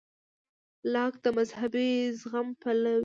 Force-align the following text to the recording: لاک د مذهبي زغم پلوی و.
لاک 0.93 1.13
د 1.23 1.25
مذهبي 1.37 1.89
زغم 2.19 2.47
پلوی 2.61 2.95
و. 2.97 2.99